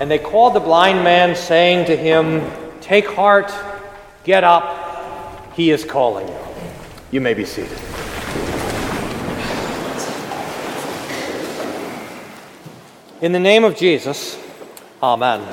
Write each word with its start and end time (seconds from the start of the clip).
And 0.00 0.10
they 0.10 0.18
called 0.18 0.54
the 0.54 0.60
blind 0.60 1.02
man, 1.02 1.34
saying 1.34 1.86
to 1.86 1.96
him, 1.96 2.50
Take 2.80 3.06
heart, 3.06 3.52
get 4.24 4.44
up, 4.44 5.54
he 5.54 5.70
is 5.70 5.84
calling 5.84 6.28
you. 6.28 6.38
You 7.10 7.20
may 7.20 7.32
be 7.32 7.44
seated. 7.44 7.78
In 13.22 13.32
the 13.32 13.40
name 13.40 13.64
of 13.64 13.76
Jesus, 13.76 14.38
Amen. 15.02 15.46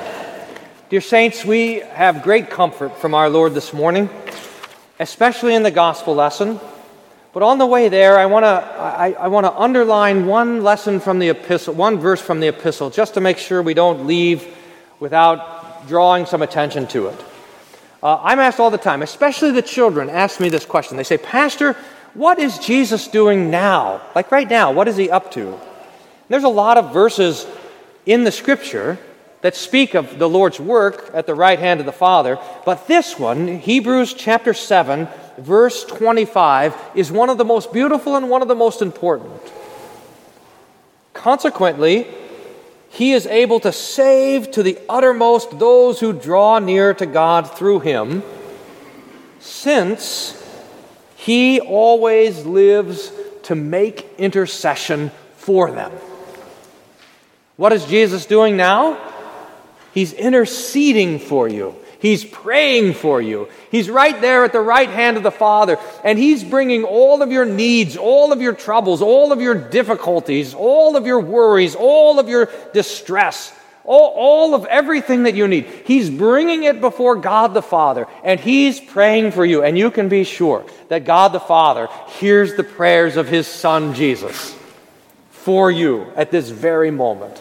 Dear 0.90 1.00
Saints, 1.00 1.44
we 1.44 1.80
have 1.80 2.22
great 2.22 2.50
comfort 2.50 2.98
from 2.98 3.14
our 3.14 3.30
Lord 3.30 3.54
this 3.54 3.72
morning, 3.72 4.10
especially 5.00 5.54
in 5.54 5.62
the 5.62 5.70
gospel 5.70 6.14
lesson. 6.14 6.60
But 7.34 7.42
on 7.42 7.58
the 7.58 7.66
way 7.66 7.88
there, 7.88 8.16
I 8.16 8.26
want 8.26 8.44
to 8.44 8.48
I, 8.48 9.16
I 9.18 9.26
want 9.26 9.44
to 9.44 9.52
underline 9.52 10.26
one 10.26 10.62
lesson 10.62 11.00
from 11.00 11.18
the 11.18 11.30
epistle, 11.30 11.74
one 11.74 11.98
verse 11.98 12.20
from 12.20 12.38
the 12.38 12.46
epistle, 12.46 12.90
just 12.90 13.14
to 13.14 13.20
make 13.20 13.38
sure 13.38 13.60
we 13.60 13.74
don't 13.74 14.06
leave 14.06 14.46
without 15.00 15.88
drawing 15.88 16.26
some 16.26 16.42
attention 16.42 16.86
to 16.86 17.08
it. 17.08 17.24
Uh, 18.00 18.20
I'm 18.22 18.38
asked 18.38 18.60
all 18.60 18.70
the 18.70 18.78
time, 18.78 19.02
especially 19.02 19.50
the 19.50 19.62
children 19.62 20.10
ask 20.10 20.38
me 20.38 20.48
this 20.48 20.64
question. 20.64 20.96
They 20.96 21.02
say, 21.02 21.18
Pastor, 21.18 21.76
what 22.14 22.38
is 22.38 22.56
Jesus 22.60 23.08
doing 23.08 23.50
now? 23.50 24.00
Like 24.14 24.30
right 24.30 24.48
now, 24.48 24.70
what 24.70 24.86
is 24.86 24.96
he 24.96 25.10
up 25.10 25.32
to? 25.32 25.58
There's 26.28 26.44
a 26.44 26.48
lot 26.48 26.78
of 26.78 26.92
verses 26.92 27.46
in 28.06 28.22
the 28.22 28.30
scripture 28.30 28.96
that 29.40 29.56
speak 29.56 29.94
of 29.94 30.20
the 30.20 30.28
Lord's 30.28 30.60
work 30.60 31.10
at 31.12 31.26
the 31.26 31.34
right 31.34 31.58
hand 31.58 31.80
of 31.80 31.86
the 31.86 31.92
Father, 31.92 32.38
but 32.64 32.86
this 32.86 33.18
one, 33.18 33.58
Hebrews 33.58 34.14
chapter 34.14 34.54
7, 34.54 35.08
verse 35.38 35.84
25, 35.84 36.74
is 36.94 37.10
one 37.10 37.30
of 37.30 37.38
the 37.38 37.44
most 37.44 37.72
beautiful 37.72 38.16
and 38.16 38.28
one 38.28 38.42
of 38.42 38.48
the 38.48 38.54
most 38.54 38.82
important. 38.82 39.40
Consequently, 41.12 42.06
he 42.90 43.12
is 43.12 43.26
able 43.26 43.58
to 43.60 43.72
save 43.72 44.50
to 44.52 44.62
the 44.62 44.78
uttermost 44.88 45.58
those 45.58 45.98
who 46.00 46.12
draw 46.12 46.58
near 46.58 46.94
to 46.94 47.06
God 47.06 47.50
through 47.50 47.80
him, 47.80 48.22
since 49.40 50.40
he 51.16 51.60
always 51.60 52.46
lives 52.46 53.12
to 53.44 53.54
make 53.54 54.08
intercession 54.18 55.10
for 55.36 55.70
them. 55.70 55.92
What 57.56 57.72
is 57.72 57.84
Jesus 57.86 58.26
doing 58.26 58.56
now? 58.56 58.98
He's 59.92 60.12
interceding 60.12 61.18
for 61.18 61.48
you. 61.48 61.76
He's 62.04 62.22
praying 62.22 62.92
for 62.92 63.22
you. 63.22 63.48
He's 63.70 63.88
right 63.88 64.20
there 64.20 64.44
at 64.44 64.52
the 64.52 64.60
right 64.60 64.90
hand 64.90 65.16
of 65.16 65.22
the 65.22 65.30
Father, 65.30 65.78
and 66.04 66.18
He's 66.18 66.44
bringing 66.44 66.84
all 66.84 67.22
of 67.22 67.32
your 67.32 67.46
needs, 67.46 67.96
all 67.96 68.30
of 68.30 68.42
your 68.42 68.52
troubles, 68.52 69.00
all 69.00 69.32
of 69.32 69.40
your 69.40 69.54
difficulties, 69.54 70.52
all 70.52 70.98
of 70.98 71.06
your 71.06 71.20
worries, 71.20 71.74
all 71.74 72.18
of 72.18 72.28
your 72.28 72.50
distress, 72.74 73.54
all, 73.84 74.12
all 74.16 74.54
of 74.54 74.66
everything 74.66 75.22
that 75.22 75.34
you 75.34 75.48
need. 75.48 75.64
He's 75.86 76.10
bringing 76.10 76.64
it 76.64 76.78
before 76.78 77.16
God 77.16 77.54
the 77.54 77.62
Father, 77.62 78.06
and 78.22 78.38
He's 78.38 78.80
praying 78.80 79.32
for 79.32 79.46
you. 79.46 79.62
And 79.62 79.78
you 79.78 79.90
can 79.90 80.10
be 80.10 80.24
sure 80.24 80.66
that 80.88 81.06
God 81.06 81.32
the 81.32 81.40
Father 81.40 81.88
hears 82.18 82.54
the 82.54 82.64
prayers 82.64 83.16
of 83.16 83.28
His 83.28 83.46
Son 83.46 83.94
Jesus 83.94 84.54
for 85.30 85.70
you 85.70 86.12
at 86.16 86.30
this 86.30 86.50
very 86.50 86.90
moment. 86.90 87.40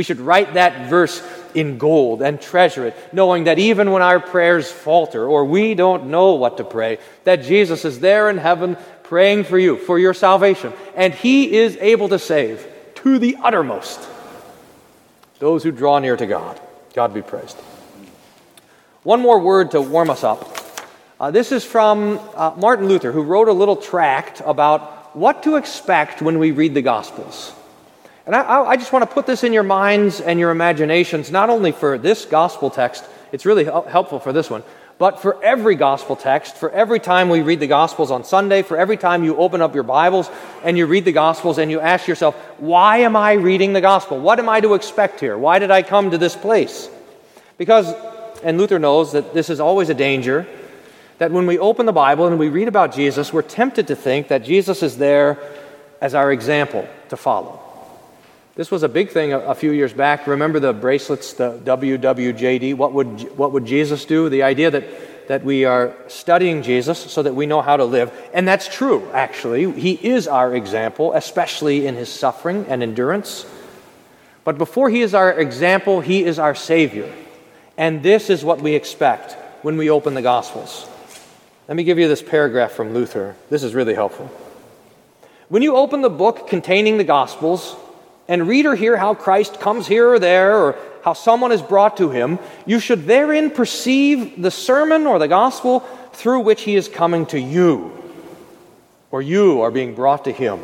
We 0.00 0.04
should 0.04 0.20
write 0.20 0.54
that 0.54 0.88
verse 0.88 1.22
in 1.54 1.76
gold 1.76 2.22
and 2.22 2.40
treasure 2.40 2.86
it, 2.86 2.96
knowing 3.12 3.44
that 3.44 3.58
even 3.58 3.90
when 3.90 4.00
our 4.00 4.18
prayers 4.18 4.72
falter 4.72 5.26
or 5.26 5.44
we 5.44 5.74
don't 5.74 6.06
know 6.06 6.36
what 6.36 6.56
to 6.56 6.64
pray, 6.64 6.96
that 7.24 7.42
Jesus 7.42 7.84
is 7.84 8.00
there 8.00 8.30
in 8.30 8.38
heaven 8.38 8.78
praying 9.02 9.44
for 9.44 9.58
you, 9.58 9.76
for 9.76 9.98
your 9.98 10.14
salvation. 10.14 10.72
And 10.96 11.12
he 11.12 11.54
is 11.54 11.76
able 11.76 12.08
to 12.08 12.18
save 12.18 12.66
to 12.94 13.18
the 13.18 13.36
uttermost 13.42 14.00
those 15.38 15.62
who 15.62 15.70
draw 15.70 15.98
near 15.98 16.16
to 16.16 16.26
God. 16.26 16.58
God 16.94 17.12
be 17.12 17.20
praised. 17.20 17.58
One 19.02 19.20
more 19.20 19.38
word 19.38 19.72
to 19.72 19.82
warm 19.82 20.08
us 20.08 20.24
up. 20.24 20.56
Uh, 21.20 21.30
this 21.30 21.52
is 21.52 21.62
from 21.62 22.18
uh, 22.34 22.54
Martin 22.56 22.88
Luther, 22.88 23.12
who 23.12 23.20
wrote 23.20 23.48
a 23.48 23.52
little 23.52 23.76
tract 23.76 24.40
about 24.46 25.14
what 25.14 25.42
to 25.42 25.56
expect 25.56 26.22
when 26.22 26.38
we 26.38 26.52
read 26.52 26.72
the 26.72 26.80
Gospels. 26.80 27.52
And 28.26 28.36
I, 28.36 28.62
I, 28.62 28.76
just 28.76 28.92
want 28.92 29.08
to 29.08 29.12
put 29.12 29.26
this 29.26 29.44
in 29.44 29.52
your 29.52 29.62
minds 29.62 30.20
and 30.20 30.38
your 30.38 30.50
imaginations, 30.50 31.30
not 31.30 31.48
only 31.48 31.72
for 31.72 31.96
this 31.96 32.26
gospel 32.26 32.70
text, 32.70 33.04
it's 33.32 33.46
really 33.46 33.64
helpful 33.64 34.20
for 34.20 34.32
this 34.32 34.50
one, 34.50 34.62
but 34.98 35.22
for 35.22 35.42
every 35.42 35.76
gospel 35.76 36.14
text, 36.14 36.56
for 36.56 36.70
every 36.70 37.00
time 37.00 37.30
we 37.30 37.40
read 37.40 37.58
the 37.58 37.66
gospels 37.66 38.10
on 38.10 38.22
Sunday, 38.22 38.60
for 38.60 38.76
every 38.76 38.98
time 38.98 39.24
you 39.24 39.34
open 39.38 39.62
up 39.62 39.74
your 39.74 39.82
Bibles 39.82 40.30
and 40.62 40.76
you 40.76 40.84
read 40.84 41.06
the 41.06 41.12
gospels 41.12 41.56
and 41.56 41.70
you 41.70 41.80
ask 41.80 42.06
yourself, 42.06 42.34
why 42.58 42.98
am 42.98 43.16
I 43.16 43.32
reading 43.32 43.72
the 43.72 43.80
gospel? 43.80 44.20
What 44.20 44.38
am 44.38 44.50
I 44.50 44.60
to 44.60 44.74
expect 44.74 45.18
here? 45.18 45.38
Why 45.38 45.58
did 45.58 45.70
I 45.70 45.80
come 45.80 46.10
to 46.10 46.18
this 46.18 46.36
place? 46.36 46.90
Because, 47.56 47.94
and 48.44 48.58
Luther 48.58 48.78
knows 48.78 49.12
that 49.12 49.32
this 49.32 49.48
is 49.48 49.58
always 49.58 49.88
a 49.88 49.94
danger, 49.94 50.46
that 51.16 51.30
when 51.30 51.46
we 51.46 51.58
open 51.58 51.86
the 51.86 51.92
Bible 51.92 52.26
and 52.26 52.38
we 52.38 52.50
read 52.50 52.68
about 52.68 52.94
Jesus, 52.94 53.32
we're 53.32 53.40
tempted 53.40 53.86
to 53.86 53.96
think 53.96 54.28
that 54.28 54.44
Jesus 54.44 54.82
is 54.82 54.98
there 54.98 55.38
as 56.02 56.14
our 56.14 56.30
example 56.30 56.86
to 57.08 57.16
follow. 57.16 57.69
This 58.56 58.70
was 58.70 58.82
a 58.82 58.88
big 58.88 59.10
thing 59.10 59.32
a, 59.32 59.38
a, 59.38 59.54
few 59.54 59.70
years 59.70 59.92
back. 59.92 60.26
Remember 60.26 60.58
the 60.58 60.72
bracelets, 60.72 61.34
the 61.34 61.58
WWJD? 61.64 62.74
What 62.74 62.92
would, 62.92 63.36
what 63.36 63.52
would 63.52 63.64
Jesus 63.64 64.04
do? 64.04 64.28
The 64.28 64.42
idea 64.42 64.70
that, 64.70 65.28
that 65.28 65.44
we 65.44 65.64
are 65.64 65.94
studying 66.08 66.62
Jesus 66.62 66.98
so 66.98 67.22
that 67.22 67.34
we 67.34 67.46
know 67.46 67.62
how 67.62 67.76
to 67.76 67.84
live. 67.84 68.12
And 68.34 68.46
that's 68.48 68.68
true, 68.68 69.08
actually. 69.12 69.70
He 69.72 69.92
is 69.92 70.26
our 70.26 70.54
example, 70.54 71.12
especially 71.12 71.86
in 71.86 71.94
his 71.94 72.12
suffering 72.12 72.66
and 72.68 72.82
endurance. 72.82 73.46
But 74.42 74.58
before 74.58 74.90
he 74.90 75.02
is 75.02 75.14
our 75.14 75.32
example, 75.32 76.00
he 76.00 76.24
is 76.24 76.38
our 76.38 76.54
Savior. 76.54 77.12
And 77.76 78.02
this 78.02 78.30
is 78.30 78.44
what 78.44 78.60
we 78.60 78.74
expect 78.74 79.32
when 79.62 79.76
we 79.76 79.90
open 79.90 80.14
the 80.14 80.22
Gospels. 80.22 80.88
Let 81.68 81.76
me 81.76 81.84
give 81.84 82.00
you 82.00 82.08
this 82.08 82.22
paragraph 82.22 82.72
from 82.72 82.94
Luther. 82.94 83.36
This 83.48 83.62
is 83.62 83.74
really 83.74 83.94
helpful. 83.94 84.26
When 85.48 85.62
you 85.62 85.76
open 85.76 86.00
the 86.00 86.10
book 86.10 86.48
containing 86.48 86.98
the 86.98 87.04
Gospels, 87.04 87.76
and 88.30 88.46
read 88.46 88.64
or 88.64 88.76
hear 88.76 88.96
how 88.96 89.12
Christ 89.12 89.58
comes 89.58 89.88
here 89.88 90.08
or 90.08 90.20
there, 90.20 90.56
or 90.56 90.76
how 91.02 91.14
someone 91.14 91.50
is 91.50 91.60
brought 91.60 91.96
to 91.96 92.10
him, 92.10 92.38
you 92.64 92.78
should 92.78 93.04
therein 93.06 93.50
perceive 93.50 94.40
the 94.40 94.52
sermon 94.52 95.04
or 95.08 95.18
the 95.18 95.26
gospel 95.26 95.80
through 96.12 96.40
which 96.40 96.62
he 96.62 96.76
is 96.76 96.86
coming 96.86 97.26
to 97.26 97.40
you, 97.40 97.90
or 99.10 99.20
you 99.20 99.62
are 99.62 99.72
being 99.72 99.96
brought 99.96 100.24
to 100.24 100.32
him. 100.32 100.60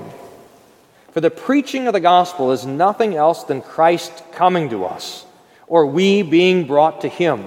For 1.11 1.21
the 1.21 1.31
preaching 1.31 1.89
of 1.89 1.93
the 1.93 1.99
gospel 2.01 2.53
is 2.53 2.65
nothing 2.65 3.17
else 3.17 3.43
than 3.43 3.63
Christ 3.63 4.23
coming 4.31 4.71
to 4.71 4.85
us, 4.85 5.27
or 5.67 5.87
we 5.87 6.23
being 6.23 6.69
brought 6.69 7.01
to 7.01 7.09
him. 7.09 7.43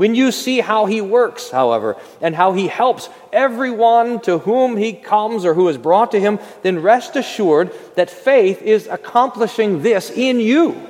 When 0.00 0.14
you 0.14 0.32
see 0.32 0.60
how 0.60 0.86
he 0.86 1.02
works, 1.02 1.50
however, 1.50 1.94
and 2.22 2.34
how 2.34 2.54
he 2.54 2.68
helps 2.68 3.10
everyone 3.34 4.20
to 4.20 4.38
whom 4.38 4.78
he 4.78 4.94
comes 4.94 5.44
or 5.44 5.52
who 5.52 5.68
is 5.68 5.76
brought 5.76 6.12
to 6.12 6.18
him, 6.18 6.38
then 6.62 6.80
rest 6.80 7.16
assured 7.16 7.70
that 7.96 8.08
faith 8.08 8.62
is 8.62 8.86
accomplishing 8.86 9.82
this 9.82 10.10
in 10.10 10.40
you. 10.40 10.80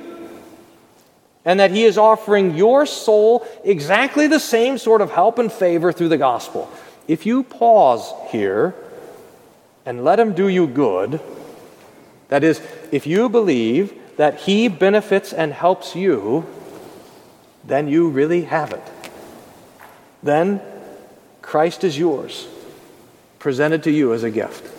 And 1.43 1.59
that 1.59 1.71
he 1.71 1.83
is 1.83 1.97
offering 1.97 2.55
your 2.55 2.85
soul 2.85 3.45
exactly 3.65 4.27
the 4.27 4.39
same 4.39 4.77
sort 4.77 5.01
of 5.01 5.11
help 5.11 5.39
and 5.39 5.51
favor 5.51 5.91
through 5.91 6.07
the 6.07 6.17
gospel. 6.17 6.71
If 7.05 7.25
you 7.25 7.43
pause 7.43 8.13
here 8.29 8.73
and 9.85 10.05
let 10.05 10.21
him 10.21 10.33
do 10.33 10.47
you 10.47 10.67
good, 10.67 11.19
that 12.29 12.45
is, 12.45 12.61
if 12.93 13.05
you 13.05 13.27
believe 13.27 13.93
that 14.15 14.39
he 14.39 14.69
benefits 14.69 15.33
and 15.33 15.51
helps 15.51 15.97
you, 15.97 16.45
then 17.65 17.89
you 17.89 18.07
really 18.07 18.43
have 18.43 18.71
it. 18.71 18.90
Then 20.23 20.61
Christ 21.41 21.83
is 21.83 21.97
yours, 21.97 22.47
presented 23.39 23.83
to 23.83 23.91
you 23.91 24.13
as 24.13 24.23
a 24.23 24.31
gift. 24.31 24.69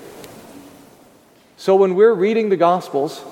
So 1.56 1.76
when 1.76 1.94
we're 1.94 2.14
reading 2.14 2.48
the 2.48 2.56
Gospels, 2.56 3.24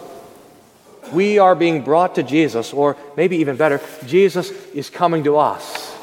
we 1.12 1.38
are 1.38 1.54
being 1.54 1.82
brought 1.82 2.14
to 2.16 2.22
Jesus, 2.22 2.72
or 2.72 2.96
maybe 3.16 3.38
even 3.38 3.56
better, 3.56 3.80
Jesus 4.06 4.50
is 4.72 4.90
coming 4.90 5.24
to 5.24 5.36
us 5.36 5.96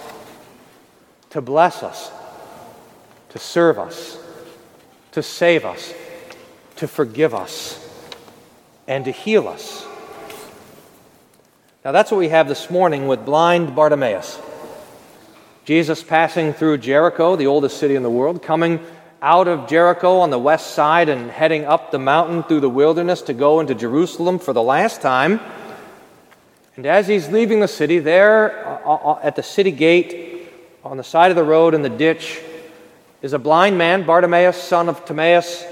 to 1.29 1.41
bless 1.41 1.83
us, 1.83 2.11
to 3.29 3.39
serve 3.39 3.77
us, 3.77 4.17
to 5.11 5.21
save 5.21 5.65
us, 5.65 5.93
to 6.77 6.87
forgive 6.87 7.35
us, 7.35 7.83
and 8.87 9.05
to 9.05 9.11
heal 9.11 9.47
us. 9.47 9.85
Now, 11.83 11.91
that's 11.91 12.11
what 12.11 12.17
we 12.17 12.29
have 12.29 12.47
this 12.47 12.69
morning 12.69 13.07
with 13.07 13.25
blind 13.25 13.75
Bartimaeus. 13.75 14.41
Jesus 15.67 16.01
passing 16.01 16.53
through 16.53 16.77
Jericho, 16.77 17.35
the 17.35 17.47
oldest 17.47 17.75
city 17.75 17.95
in 17.95 18.01
the 18.01 18.09
world, 18.09 18.41
coming 18.41 18.79
out 19.21 19.49
of 19.49 19.67
Jericho 19.67 20.19
on 20.19 20.29
the 20.29 20.39
west 20.39 20.67
side 20.71 21.09
and 21.09 21.29
heading 21.29 21.65
up 21.65 21.91
the 21.91 21.99
mountain 21.99 22.41
through 22.41 22.61
the 22.61 22.69
wilderness 22.69 23.23
to 23.23 23.33
go 23.33 23.59
into 23.59 23.75
Jerusalem 23.75 24.39
for 24.39 24.53
the 24.53 24.63
last 24.63 25.01
time. 25.01 25.41
And 26.77 26.85
as 26.85 27.05
he's 27.05 27.27
leaving 27.27 27.59
the 27.59 27.67
city, 27.67 27.99
there 27.99 28.65
uh, 28.87 28.93
uh, 28.95 29.19
at 29.21 29.35
the 29.35 29.43
city 29.43 29.71
gate, 29.71 30.47
on 30.85 30.95
the 30.95 31.03
side 31.03 31.31
of 31.31 31.35
the 31.35 31.43
road 31.43 31.73
in 31.73 31.81
the 31.81 31.89
ditch, 31.89 32.39
is 33.21 33.33
a 33.33 33.39
blind 33.39 33.77
man, 33.77 34.05
Bartimaeus, 34.05 34.55
son 34.55 34.87
of 34.87 35.03
Timaeus. 35.03 35.65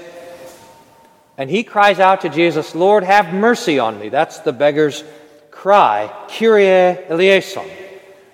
And 1.38 1.48
he 1.48 1.64
cries 1.64 2.00
out 2.00 2.20
to 2.20 2.28
Jesus, 2.28 2.74
Lord, 2.74 3.02
have 3.02 3.32
mercy 3.32 3.78
on 3.78 3.98
me. 3.98 4.10
That's 4.10 4.40
the 4.40 4.52
beggar's 4.52 5.02
cry, 5.50 6.12
Kyrie 6.28 6.68
eleison, 7.08 7.64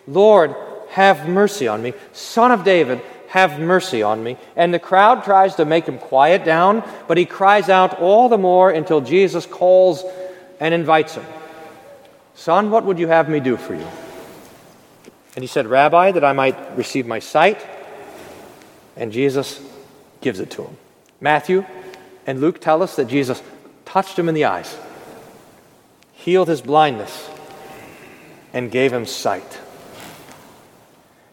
Lord, 0.08 0.56
have 0.92 1.28
mercy 1.28 1.68
on 1.68 1.82
me. 1.82 1.94
Son 2.12 2.52
of 2.52 2.64
David, 2.64 3.00
have 3.28 3.58
mercy 3.58 4.02
on 4.02 4.22
me. 4.22 4.36
And 4.56 4.74
the 4.74 4.78
crowd 4.78 5.24
tries 5.24 5.54
to 5.54 5.64
make 5.64 5.86
him 5.86 5.98
quiet 5.98 6.44
down, 6.44 6.84
but 7.08 7.16
he 7.16 7.24
cries 7.24 7.70
out 7.70 7.98
all 7.98 8.28
the 8.28 8.36
more 8.36 8.70
until 8.70 9.00
Jesus 9.00 9.46
calls 9.46 10.04
and 10.60 10.74
invites 10.74 11.14
him. 11.14 11.24
Son, 12.34 12.70
what 12.70 12.84
would 12.84 12.98
you 12.98 13.08
have 13.08 13.30
me 13.30 13.40
do 13.40 13.56
for 13.56 13.74
you? 13.74 13.86
And 15.34 15.42
he 15.42 15.46
said, 15.46 15.66
Rabbi, 15.66 16.12
that 16.12 16.24
I 16.24 16.34
might 16.34 16.76
receive 16.76 17.06
my 17.06 17.20
sight. 17.20 17.64
And 18.94 19.12
Jesus 19.12 19.60
gives 20.20 20.40
it 20.40 20.50
to 20.50 20.64
him. 20.64 20.76
Matthew 21.22 21.64
and 22.26 22.38
Luke 22.38 22.60
tell 22.60 22.82
us 22.82 22.96
that 22.96 23.06
Jesus 23.06 23.42
touched 23.86 24.18
him 24.18 24.28
in 24.28 24.34
the 24.34 24.44
eyes, 24.44 24.76
healed 26.12 26.48
his 26.48 26.60
blindness, 26.60 27.30
and 28.52 28.70
gave 28.70 28.92
him 28.92 29.06
sight. 29.06 29.61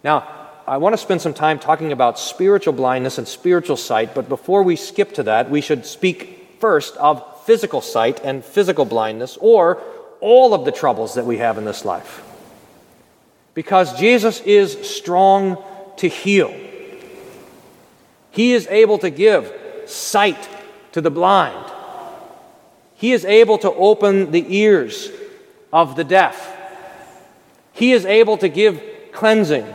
Now, 0.03 0.27
I 0.67 0.77
want 0.77 0.93
to 0.93 0.97
spend 0.97 1.21
some 1.21 1.33
time 1.33 1.57
talking 1.57 1.91
about 1.91 2.19
spiritual 2.19 2.73
blindness 2.73 3.17
and 3.17 3.27
spiritual 3.27 3.75
sight, 3.75 4.13
but 4.13 4.29
before 4.29 4.61
we 4.61 4.75
skip 4.75 5.13
to 5.15 5.23
that, 5.23 5.49
we 5.49 5.61
should 5.61 5.85
speak 5.85 6.57
first 6.59 6.95
of 6.97 7.23
physical 7.45 7.81
sight 7.81 8.21
and 8.23 8.45
physical 8.45 8.85
blindness, 8.85 9.35
or 9.41 9.81
all 10.21 10.53
of 10.53 10.65
the 10.65 10.71
troubles 10.71 11.15
that 11.15 11.25
we 11.25 11.37
have 11.37 11.57
in 11.57 11.65
this 11.65 11.85
life. 11.85 12.23
Because 13.55 13.97
Jesus 13.99 14.41
is 14.41 14.87
strong 14.87 15.57
to 15.97 16.07
heal. 16.07 16.53
He 18.29 18.53
is 18.53 18.67
able 18.67 18.99
to 18.99 19.09
give 19.09 19.51
sight 19.87 20.47
to 20.91 21.01
the 21.01 21.09
blind. 21.09 21.65
He 22.93 23.11
is 23.11 23.25
able 23.25 23.57
to 23.57 23.71
open 23.71 24.31
the 24.31 24.45
ears 24.55 25.09
of 25.73 25.95
the 25.95 26.03
deaf. 26.03 26.55
He 27.73 27.91
is 27.91 28.05
able 28.05 28.37
to 28.37 28.49
give 28.49 28.83
cleansing 29.13 29.65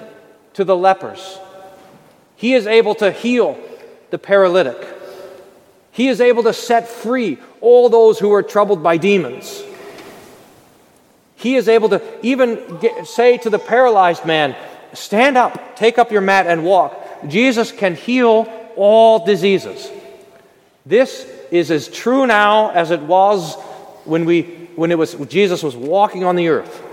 to 0.54 0.64
the 0.64 0.76
lepers. 0.76 1.38
He 2.36 2.54
is 2.54 2.66
able 2.66 2.94
to 2.96 3.10
heal 3.10 3.58
the 4.10 4.18
paralytic. 4.18 4.76
He 5.92 6.08
is 6.08 6.20
able 6.20 6.42
to 6.44 6.52
set 6.52 6.88
free 6.88 7.38
all 7.60 7.88
those 7.88 8.18
who 8.18 8.32
are 8.32 8.42
troubled 8.42 8.82
by 8.82 8.96
demons. 8.96 9.62
He 11.36 11.56
is 11.56 11.68
able 11.68 11.90
to 11.90 12.02
even 12.22 12.78
get, 12.78 13.06
say 13.06 13.38
to 13.38 13.50
the 13.50 13.58
paralyzed 13.58 14.24
man, 14.24 14.56
Stand 14.92 15.36
up, 15.36 15.76
take 15.76 15.98
up 15.98 16.12
your 16.12 16.20
mat, 16.20 16.46
and 16.46 16.64
walk. 16.64 17.28
Jesus 17.28 17.72
can 17.72 17.96
heal 17.96 18.48
all 18.76 19.24
diseases. 19.24 19.90
This 20.86 21.28
is 21.50 21.70
as 21.70 21.88
true 21.88 22.26
now 22.26 22.70
as 22.70 22.90
it 22.90 23.00
was 23.00 23.56
when, 24.04 24.24
we, 24.24 24.42
when 24.76 24.92
it 24.92 24.98
was, 24.98 25.14
Jesus 25.14 25.62
was 25.62 25.74
walking 25.74 26.24
on 26.24 26.36
the 26.36 26.48
earth. 26.48 26.83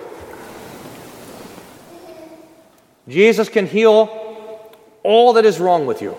Jesus 3.12 3.50
can 3.50 3.68
heal 3.68 4.10
all 5.04 5.34
that 5.34 5.46
is 5.46 5.60
wrong 5.60 5.86
with 5.86 6.02
you. 6.02 6.16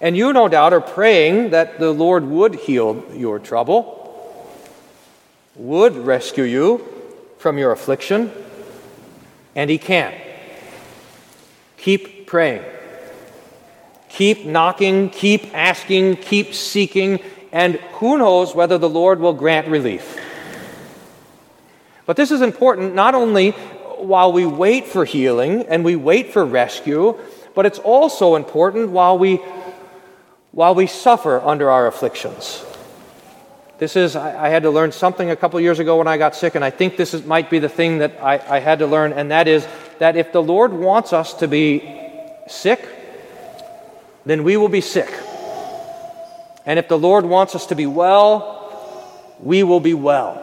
And 0.00 0.16
you, 0.16 0.32
no 0.32 0.48
doubt, 0.48 0.72
are 0.72 0.80
praying 0.80 1.50
that 1.50 1.78
the 1.78 1.90
Lord 1.90 2.24
would 2.24 2.54
heal 2.54 3.04
your 3.14 3.38
trouble, 3.38 4.00
would 5.56 5.96
rescue 5.96 6.44
you 6.44 6.86
from 7.38 7.58
your 7.58 7.72
affliction, 7.72 8.30
and 9.56 9.70
He 9.70 9.78
can. 9.78 10.14
Keep 11.78 12.26
praying. 12.26 12.62
Keep 14.10 14.46
knocking, 14.46 15.10
keep 15.10 15.54
asking, 15.54 16.16
keep 16.16 16.54
seeking, 16.54 17.20
and 17.50 17.76
who 17.94 18.18
knows 18.18 18.54
whether 18.54 18.78
the 18.78 18.88
Lord 18.88 19.18
will 19.20 19.34
grant 19.34 19.66
relief. 19.68 20.20
But 22.06 22.16
this 22.16 22.30
is 22.30 22.42
important 22.42 22.94
not 22.94 23.14
only 23.14 23.54
while 24.04 24.32
we 24.32 24.46
wait 24.46 24.86
for 24.86 25.04
healing 25.04 25.62
and 25.62 25.84
we 25.84 25.96
wait 25.96 26.32
for 26.32 26.44
rescue, 26.44 27.18
but 27.54 27.66
it's 27.66 27.78
also 27.78 28.36
important 28.36 28.90
while 28.90 29.18
we, 29.18 29.36
while 30.52 30.74
we 30.74 30.86
suffer 30.86 31.40
under 31.40 31.70
our 31.70 31.86
afflictions. 31.86 32.64
This 33.78 33.96
is, 33.96 34.14
I, 34.14 34.46
I 34.46 34.48
had 34.50 34.62
to 34.62 34.70
learn 34.70 34.92
something 34.92 35.30
a 35.30 35.36
couple 35.36 35.60
years 35.60 35.78
ago 35.78 35.98
when 35.98 36.06
I 36.06 36.16
got 36.16 36.36
sick, 36.36 36.54
and 36.54 36.64
I 36.64 36.70
think 36.70 36.96
this 36.96 37.12
is, 37.12 37.24
might 37.24 37.50
be 37.50 37.58
the 37.58 37.68
thing 37.68 37.98
that 37.98 38.22
I, 38.22 38.40
I 38.56 38.58
had 38.60 38.78
to 38.78 38.86
learn, 38.86 39.12
and 39.12 39.30
that 39.30 39.48
is 39.48 39.66
that 39.98 40.16
if 40.16 40.32
the 40.32 40.42
Lord 40.42 40.72
wants 40.72 41.12
us 41.12 41.34
to 41.34 41.48
be 41.48 41.82
sick, 42.46 42.86
then 44.24 44.44
we 44.44 44.56
will 44.56 44.68
be 44.68 44.80
sick. 44.80 45.12
And 46.66 46.78
if 46.78 46.88
the 46.88 46.98
Lord 46.98 47.24
wants 47.24 47.54
us 47.54 47.66
to 47.66 47.74
be 47.74 47.86
well, 47.86 49.36
we 49.40 49.62
will 49.62 49.80
be 49.80 49.94
well. 49.94 50.40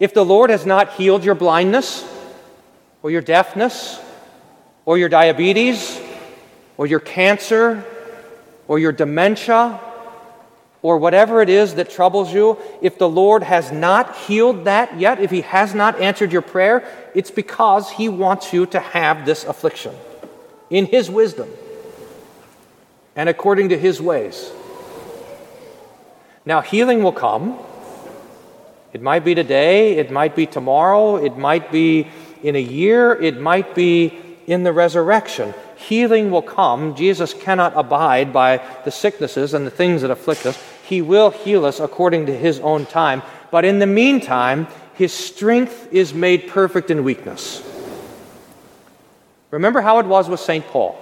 If 0.00 0.14
the 0.14 0.24
Lord 0.24 0.50
has 0.50 0.66
not 0.66 0.94
healed 0.94 1.24
your 1.24 1.36
blindness, 1.36 2.04
or 3.02 3.10
your 3.10 3.22
deafness, 3.22 4.00
or 4.84 4.98
your 4.98 5.08
diabetes, 5.08 6.00
or 6.76 6.86
your 6.86 7.00
cancer, 7.00 7.84
or 8.68 8.78
your 8.78 8.92
dementia, 8.92 9.80
or 10.82 10.98
whatever 10.98 11.40
it 11.40 11.48
is 11.48 11.76
that 11.76 11.90
troubles 11.90 12.32
you, 12.32 12.58
if 12.80 12.98
the 12.98 13.08
Lord 13.08 13.44
has 13.44 13.70
not 13.70 14.16
healed 14.16 14.64
that 14.64 14.98
yet, 14.98 15.20
if 15.20 15.30
He 15.30 15.42
has 15.42 15.74
not 15.74 16.00
answered 16.00 16.32
your 16.32 16.42
prayer, 16.42 16.84
it's 17.14 17.30
because 17.30 17.90
He 17.90 18.08
wants 18.08 18.52
you 18.52 18.66
to 18.66 18.80
have 18.80 19.24
this 19.24 19.44
affliction 19.44 19.94
in 20.70 20.86
His 20.86 21.08
wisdom 21.08 21.48
and 23.14 23.28
according 23.28 23.68
to 23.68 23.78
His 23.78 24.00
ways. 24.00 24.50
Now, 26.44 26.60
healing 26.60 27.04
will 27.04 27.12
come. 27.12 27.58
It 28.92 29.00
might 29.00 29.24
be 29.24 29.34
today, 29.34 29.98
it 29.98 30.10
might 30.10 30.34
be 30.34 30.46
tomorrow, 30.46 31.16
it 31.16 31.38
might 31.38 31.70
be 31.70 32.08
in 32.42 32.56
a 32.56 32.62
year, 32.62 33.12
it 33.14 33.40
might 33.40 33.74
be 33.74 34.18
in 34.46 34.64
the 34.64 34.72
resurrection. 34.72 35.54
Healing 35.76 36.30
will 36.30 36.42
come. 36.42 36.94
Jesus 36.94 37.34
cannot 37.34 37.72
abide 37.76 38.32
by 38.32 38.60
the 38.84 38.90
sicknesses 38.90 39.54
and 39.54 39.66
the 39.66 39.70
things 39.70 40.02
that 40.02 40.10
afflict 40.10 40.46
us. 40.46 40.62
He 40.84 41.02
will 41.02 41.30
heal 41.30 41.64
us 41.64 41.80
according 41.80 42.26
to 42.26 42.36
His 42.36 42.60
own 42.60 42.86
time. 42.86 43.22
But 43.50 43.64
in 43.64 43.78
the 43.78 43.86
meantime, 43.86 44.66
His 44.94 45.12
strength 45.12 45.88
is 45.92 46.12
made 46.12 46.48
perfect 46.48 46.90
in 46.90 47.04
weakness. 47.04 47.68
Remember 49.50 49.80
how 49.80 49.98
it 49.98 50.06
was 50.06 50.28
with 50.28 50.40
St. 50.40 50.66
Paul, 50.66 50.98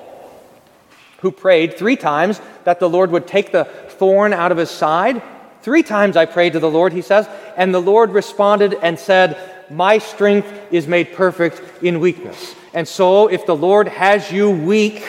who 1.20 1.30
prayed 1.30 1.78
three 1.78 1.96
times 1.96 2.40
that 2.64 2.80
the 2.80 2.88
Lord 2.88 3.10
would 3.12 3.26
take 3.26 3.52
the 3.52 3.64
thorn 3.64 4.32
out 4.32 4.50
of 4.50 4.58
his 4.58 4.70
side. 4.70 5.22
Three 5.62 5.82
times 5.82 6.16
I 6.16 6.24
prayed 6.24 6.54
to 6.54 6.58
the 6.58 6.70
Lord, 6.70 6.92
he 6.92 7.02
says, 7.02 7.28
and 7.56 7.72
the 7.72 7.80
Lord 7.80 8.10
responded 8.10 8.74
and 8.82 8.98
said, 8.98 9.38
My 9.70 9.98
strength 9.98 10.52
is 10.72 10.86
made 10.88 11.12
perfect 11.12 11.82
in 11.82 12.00
weakness. 12.00 12.54
And 12.74 12.86
so, 12.86 13.28
if 13.28 13.46
the 13.46 13.56
Lord 13.56 13.88
has 13.88 14.30
you 14.32 14.50
weak 14.50 15.04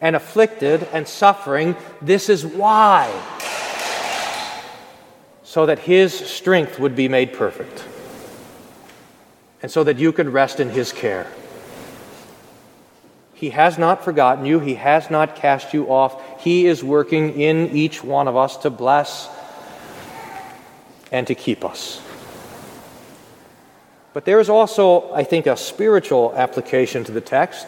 and 0.00 0.14
afflicted 0.14 0.86
and 0.92 1.06
suffering, 1.08 1.76
this 2.00 2.28
is 2.28 2.46
why. 2.46 3.10
So 5.42 5.66
that 5.66 5.80
his 5.80 6.12
strength 6.12 6.78
would 6.78 6.94
be 6.94 7.08
made 7.08 7.32
perfect. 7.32 7.84
And 9.62 9.70
so 9.70 9.84
that 9.84 9.98
you 9.98 10.12
could 10.12 10.28
rest 10.28 10.60
in 10.60 10.70
his 10.70 10.92
care. 10.92 11.26
He 13.34 13.50
has 13.50 13.78
not 13.78 14.04
forgotten 14.04 14.46
you. 14.46 14.60
He 14.60 14.74
has 14.76 15.10
not 15.10 15.36
cast 15.36 15.74
you 15.74 15.86
off. 15.86 16.40
He 16.40 16.66
is 16.66 16.84
working 16.84 17.40
in 17.40 17.70
each 17.70 18.02
one 18.02 18.28
of 18.28 18.36
us 18.36 18.56
to 18.58 18.70
bless 18.70 19.28
and 21.10 21.26
to 21.26 21.34
keep 21.34 21.64
us. 21.64 22.00
But 24.14 24.24
there 24.24 24.38
is 24.38 24.48
also, 24.48 25.12
I 25.12 25.24
think, 25.24 25.46
a 25.46 25.56
spiritual 25.56 26.32
application 26.36 27.02
to 27.04 27.12
the 27.12 27.20
text. 27.20 27.66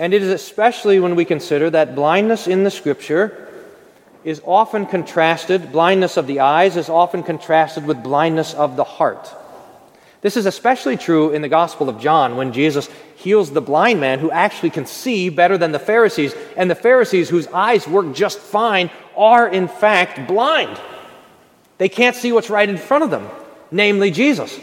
And 0.00 0.12
it 0.12 0.22
is 0.22 0.28
especially 0.28 0.98
when 0.98 1.14
we 1.14 1.24
consider 1.24 1.70
that 1.70 1.94
blindness 1.94 2.48
in 2.48 2.64
the 2.64 2.70
Scripture 2.70 3.48
is 4.24 4.42
often 4.44 4.86
contrasted, 4.86 5.70
blindness 5.70 6.16
of 6.16 6.26
the 6.26 6.40
eyes 6.40 6.76
is 6.76 6.88
often 6.88 7.22
contrasted 7.22 7.86
with 7.86 8.02
blindness 8.02 8.54
of 8.54 8.74
the 8.74 8.82
heart. 8.82 9.32
This 10.20 10.36
is 10.36 10.46
especially 10.46 10.96
true 10.96 11.30
in 11.30 11.42
the 11.42 11.48
Gospel 11.48 11.88
of 11.88 12.00
John 12.00 12.36
when 12.36 12.52
Jesus 12.52 12.88
heals 13.16 13.52
the 13.52 13.60
blind 13.60 14.00
man 14.00 14.18
who 14.18 14.30
actually 14.32 14.70
can 14.70 14.86
see 14.86 15.28
better 15.28 15.56
than 15.56 15.70
the 15.70 15.78
Pharisees, 15.78 16.34
and 16.56 16.68
the 16.68 16.74
Pharisees, 16.74 17.28
whose 17.28 17.46
eyes 17.48 17.86
work 17.86 18.14
just 18.14 18.38
fine, 18.38 18.90
are 19.16 19.46
in 19.46 19.68
fact 19.68 20.26
blind. 20.26 20.80
They 21.78 21.88
can't 21.88 22.16
see 22.16 22.32
what's 22.32 22.50
right 22.50 22.68
in 22.68 22.78
front 22.78 23.04
of 23.04 23.10
them, 23.10 23.28
namely 23.70 24.10
Jesus. 24.10 24.58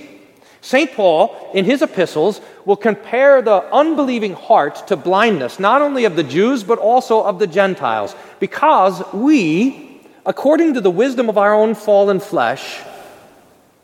St. 0.62 0.94
Paul, 0.94 1.36
in 1.56 1.66
his 1.66 1.82
epistles, 1.82 2.40
will 2.66 2.76
compare 2.76 3.42
the 3.42 3.64
unbelieving 3.74 4.34
heart 4.34 4.88
to 4.88 4.96
blindness, 4.96 5.60
not 5.60 5.82
only 5.82 6.06
of 6.06 6.16
the 6.16 6.24
Jews, 6.24 6.64
but 6.64 6.78
also 6.78 7.24
of 7.24 7.40
the 7.40 7.48
Gentiles, 7.48 8.16
because 8.40 9.04
we, 9.12 10.00
according 10.24 10.76
to 10.76 10.82
the 10.82 10.92
wisdom 10.92 11.30
of 11.30 11.38
our 11.40 11.54
own 11.54 11.74
fallen 11.74 12.20
flesh, 12.20 12.80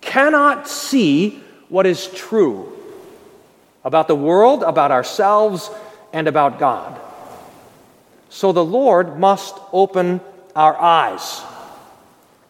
cannot 0.01 0.67
see 0.67 1.41
what 1.69 1.87
is 1.87 2.07
true 2.07 2.71
about 3.83 4.07
the 4.07 4.15
world, 4.15 4.61
about 4.61 4.91
ourselves, 4.91 5.71
and 6.13 6.27
about 6.27 6.59
God. 6.59 6.99
So 8.29 8.51
the 8.51 8.63
Lord 8.63 9.17
must 9.17 9.57
open 9.73 10.21
our 10.55 10.75
eyes. 10.75 11.41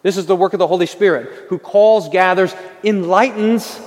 This 0.01 0.17
is 0.17 0.25
the 0.25 0.36
work 0.36 0.53
of 0.53 0.60
the 0.60 0.67
Holy 0.67 0.86
Spirit, 0.86 1.48
who 1.48 1.60
calls, 1.60 2.10
gathers, 2.10 2.53
enlightens, 2.84 3.79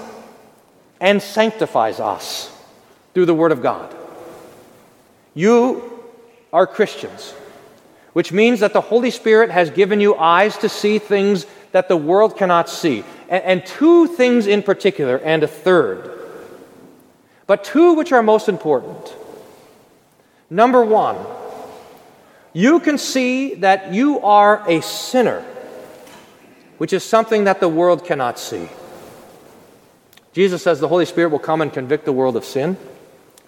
and 1.01 1.23
sanctifies 1.23 1.99
us 1.99 2.55
through 3.15 3.27
the 3.27 3.35
Word 3.35 3.53
of 3.53 3.63
God. 3.63 3.95
You 5.35 6.05
are 6.53 6.67
Christians, 6.67 7.33
which 8.13 8.33
means 8.33 8.61
that 8.61 8.73
the 8.73 8.81
Holy 8.81 9.11
Spirit 9.11 9.51
has 9.51 9.71
given 9.71 10.01
you 10.01 10.15
eyes 10.17 10.57
to 10.59 10.69
see 10.69 10.99
things 10.99 11.47
that 11.73 11.89
the 11.89 11.97
world 11.97 12.37
cannot 12.37 12.69
see. 12.69 13.05
And, 13.29 13.45
and 13.45 13.67
two 13.67 14.09
things 14.09 14.47
in 14.47 14.63
particular, 14.63 15.19
and 15.19 15.43
a 15.43 15.49
third. 15.49 16.11
But 17.47 17.65
two 17.65 17.95
which 17.95 18.13
are 18.13 18.23
most 18.23 18.49
important. 18.49 19.15
Number 20.51 20.85
one, 20.85 21.17
you 22.53 22.81
can 22.81 22.99
see 22.99 23.55
that 23.57 23.95
you 23.95 24.21
are 24.21 24.69
a 24.69 24.83
sinner, 24.83 25.43
which 26.79 26.93
is 26.93 27.05
something 27.05 27.45
that 27.45 27.61
the 27.61 27.69
world 27.69 28.05
cannot 28.05 28.39
see. 28.39 28.69
Jesus 30.41 30.63
says 30.63 30.81
the 30.81 30.89
Holy 30.89 31.05
Spirit 31.05 31.33
will 31.33 31.39
come 31.39 31.61
and 31.61 31.71
convict 31.71 32.07
the 32.07 32.15
world 32.15 32.35
of 32.35 32.47
sin. 32.47 32.79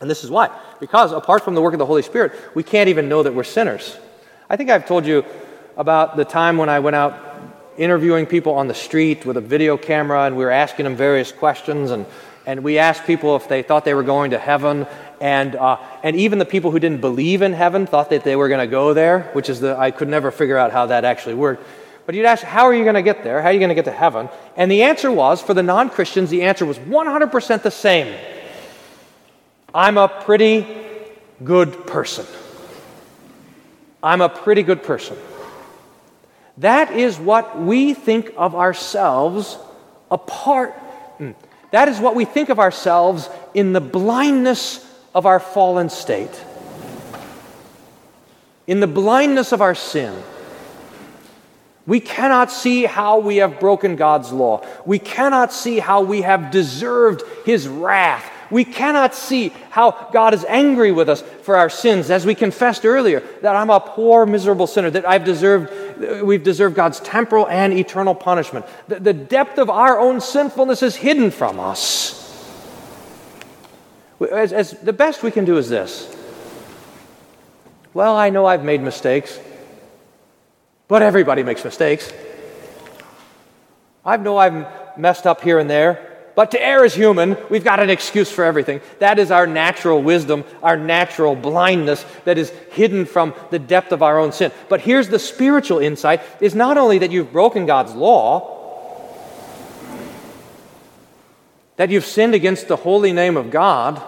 And 0.02 0.10
this 0.10 0.24
is 0.24 0.30
why. 0.30 0.50
Because 0.78 1.10
apart 1.10 1.42
from 1.42 1.54
the 1.54 1.62
work 1.62 1.72
of 1.72 1.78
the 1.78 1.86
Holy 1.86 2.02
Spirit, 2.02 2.32
we 2.54 2.62
can't 2.62 2.90
even 2.90 3.08
know 3.08 3.22
that 3.22 3.32
we're 3.32 3.44
sinners. 3.44 3.96
I 4.50 4.56
think 4.56 4.68
I've 4.68 4.86
told 4.86 5.06
you 5.06 5.24
about 5.78 6.18
the 6.18 6.26
time 6.26 6.58
when 6.58 6.68
I 6.68 6.80
went 6.80 6.94
out 6.94 7.18
interviewing 7.78 8.26
people 8.26 8.52
on 8.52 8.68
the 8.68 8.74
street 8.74 9.24
with 9.24 9.38
a 9.38 9.40
video 9.40 9.78
camera 9.78 10.24
and 10.24 10.36
we 10.36 10.44
were 10.44 10.50
asking 10.50 10.84
them 10.84 10.94
various 10.94 11.32
questions 11.32 11.92
and 11.92 12.04
and 12.44 12.62
we 12.62 12.76
asked 12.76 13.06
people 13.06 13.36
if 13.36 13.48
they 13.48 13.62
thought 13.62 13.86
they 13.86 13.94
were 13.94 14.02
going 14.02 14.32
to 14.32 14.38
heaven 14.38 14.86
and, 15.20 15.54
uh, 15.54 15.78
and 16.02 16.16
even 16.16 16.40
the 16.40 16.44
people 16.44 16.72
who 16.72 16.80
didn't 16.80 17.00
believe 17.00 17.40
in 17.40 17.52
heaven 17.52 17.86
thought 17.86 18.10
that 18.10 18.24
they 18.24 18.34
were 18.34 18.48
going 18.48 18.60
to 18.60 18.66
go 18.66 18.92
there 18.92 19.30
which 19.32 19.48
is 19.48 19.60
the 19.60 19.78
i 19.78 19.90
could 19.92 20.08
never 20.08 20.30
figure 20.30 20.58
out 20.58 20.72
how 20.72 20.84
that 20.86 21.04
actually 21.04 21.34
worked 21.34 21.64
but 22.06 22.14
you'd 22.14 22.26
ask 22.26 22.42
how 22.42 22.64
are 22.64 22.74
you 22.74 22.82
going 22.82 22.94
to 22.94 23.02
get 23.02 23.22
there? 23.22 23.40
How 23.40 23.48
are 23.48 23.52
you 23.52 23.58
going 23.58 23.68
to 23.68 23.74
get 23.74 23.84
to 23.84 23.92
heaven? 23.92 24.28
And 24.56 24.70
the 24.70 24.82
answer 24.82 25.10
was 25.10 25.40
for 25.40 25.54
the 25.54 25.62
non-christians 25.62 26.30
the 26.30 26.42
answer 26.42 26.66
was 26.66 26.78
100% 26.78 27.62
the 27.62 27.70
same. 27.70 28.14
I'm 29.74 29.96
a 29.96 30.08
pretty 30.08 30.66
good 31.42 31.86
person. 31.86 32.26
I'm 34.02 34.20
a 34.20 34.28
pretty 34.28 34.62
good 34.62 34.82
person. 34.82 35.16
That 36.58 36.92
is 36.92 37.18
what 37.18 37.60
we 37.60 37.94
think 37.94 38.32
of 38.36 38.54
ourselves 38.54 39.56
apart. 40.10 40.72
Hmm, 41.18 41.30
that 41.70 41.88
is 41.88 41.98
what 41.98 42.14
we 42.14 42.24
think 42.24 42.50
of 42.50 42.58
ourselves 42.58 43.28
in 43.54 43.72
the 43.72 43.80
blindness 43.80 44.86
of 45.14 45.24
our 45.24 45.40
fallen 45.40 45.88
state, 45.88 46.44
in 48.66 48.80
the 48.80 48.86
blindness 48.86 49.52
of 49.52 49.62
our 49.62 49.74
sin. 49.74 50.14
We 51.86 51.98
cannot 51.98 52.50
see 52.50 52.84
how 52.84 53.18
we 53.18 53.38
have 53.38 53.58
broken 53.58 53.96
God's 53.96 54.32
law. 54.32 54.64
We 54.86 54.98
cannot 54.98 55.52
see 55.52 55.80
how 55.80 56.02
we 56.02 56.22
have 56.22 56.50
deserved 56.50 57.22
His 57.44 57.66
wrath. 57.66 58.30
We 58.52 58.64
cannot 58.64 59.14
see 59.14 59.48
how 59.70 60.10
God 60.12 60.34
is 60.34 60.44
angry 60.44 60.92
with 60.92 61.08
us 61.08 61.22
for 61.22 61.56
our 61.56 61.70
sins, 61.70 62.10
as 62.10 62.26
we 62.26 62.34
confessed 62.34 62.84
earlier, 62.84 63.20
that 63.40 63.56
I'm 63.56 63.70
a 63.70 63.80
poor, 63.80 64.26
miserable 64.26 64.66
sinner, 64.66 64.90
that 64.90 65.08
I've 65.08 65.24
deserved, 65.24 65.72
uh, 66.04 66.24
we've 66.24 66.42
deserved 66.42 66.76
God's 66.76 67.00
temporal 67.00 67.48
and 67.48 67.72
eternal 67.72 68.14
punishment. 68.14 68.66
The, 68.88 69.00
the 69.00 69.14
depth 69.14 69.58
of 69.58 69.70
our 69.70 69.98
own 69.98 70.20
sinfulness 70.20 70.82
is 70.82 70.96
hidden 70.96 71.30
from 71.30 71.58
us. 71.58 72.18
As, 74.30 74.52
as 74.52 74.72
the 74.72 74.92
best 74.92 75.22
we 75.22 75.30
can 75.30 75.46
do 75.46 75.56
is 75.56 75.68
this. 75.70 76.14
Well, 77.94 78.14
I 78.14 78.30
know 78.30 78.46
I've 78.46 78.64
made 78.64 78.82
mistakes, 78.82 79.40
but 80.92 81.00
everybody 81.00 81.42
makes 81.42 81.64
mistakes. 81.64 82.12
I 84.04 84.18
know 84.18 84.36
I've 84.36 84.98
messed 84.98 85.26
up 85.26 85.40
here 85.40 85.58
and 85.58 85.70
there, 85.70 86.20
but 86.36 86.50
to 86.50 86.62
err 86.62 86.84
is 86.84 86.92
human. 86.92 87.38
We've 87.48 87.64
got 87.64 87.80
an 87.80 87.88
excuse 87.88 88.30
for 88.30 88.44
everything. 88.44 88.82
That 88.98 89.18
is 89.18 89.30
our 89.30 89.46
natural 89.46 90.02
wisdom, 90.02 90.44
our 90.62 90.76
natural 90.76 91.34
blindness 91.34 92.04
that 92.26 92.36
is 92.36 92.50
hidden 92.72 93.06
from 93.06 93.32
the 93.48 93.58
depth 93.58 93.92
of 93.92 94.02
our 94.02 94.18
own 94.18 94.32
sin. 94.32 94.52
But 94.68 94.82
here's 94.82 95.08
the 95.08 95.18
spiritual 95.18 95.78
insight 95.78 96.20
is 96.42 96.54
not 96.54 96.76
only 96.76 96.98
that 96.98 97.10
you've 97.10 97.32
broken 97.32 97.64
God's 97.64 97.94
law, 97.94 99.08
that 101.76 101.88
you've 101.88 102.04
sinned 102.04 102.34
against 102.34 102.68
the 102.68 102.76
holy 102.76 103.14
name 103.14 103.38
of 103.38 103.50
God, 103.50 104.02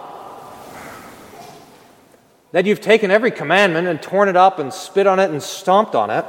that 2.51 2.67
you've 2.67 2.79
taken 2.79 3.09
every 3.09 3.31
commandment 3.31 3.87
and 3.87 3.99
torn 3.99 4.29
it 4.29 4.37
up 4.37 4.59
and 4.59 4.71
spit 4.71 5.07
on 5.07 5.19
it 5.19 5.31
and 5.31 5.41
stomped 5.41 5.95
on 5.95 6.11
it, 6.11 6.23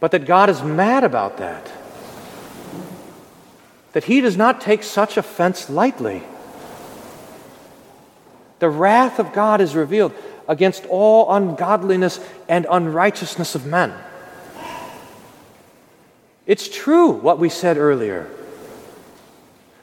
but 0.00 0.10
that 0.12 0.26
God 0.26 0.48
is 0.48 0.62
mad 0.62 1.04
about 1.04 1.38
that 1.38 1.70
that 3.92 4.04
he 4.04 4.20
does 4.20 4.36
not 4.36 4.60
take 4.60 4.82
such 4.82 5.16
offense 5.16 5.68
lightly. 5.68 6.22
The 8.58 8.68
wrath 8.68 9.18
of 9.18 9.32
God 9.32 9.60
is 9.60 9.74
revealed 9.74 10.12
against 10.46 10.86
all 10.86 11.34
ungodliness 11.34 12.20
and 12.48 12.66
unrighteousness 12.70 13.54
of 13.54 13.66
men. 13.66 13.92
It's 16.46 16.68
true 16.68 17.10
what 17.10 17.38
we 17.38 17.48
said 17.48 17.76
earlier 17.76 18.30